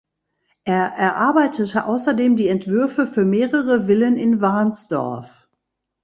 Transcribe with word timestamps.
Er 0.63 0.93
erarbeitete 0.95 1.85
außerdem 1.85 2.35
die 2.35 2.47
Entwürfe 2.47 3.05
für 3.05 3.23
mehrere 3.23 3.83
Villen 3.85 4.17
in 4.17 4.41
Warnsdorf. 4.41 5.47